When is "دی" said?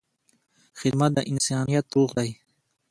2.17-2.29